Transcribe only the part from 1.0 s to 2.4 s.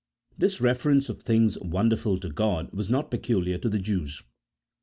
of things wonderful to